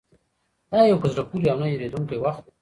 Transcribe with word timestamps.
دا 0.71 0.79
یو 0.89 1.01
په 1.01 1.07
زړه 1.11 1.23
پورې 1.29 1.45
او 1.51 1.57
نه 1.61 1.67
هېرېدونکی 1.71 2.17
وخت 2.23 2.43
و. 2.45 2.51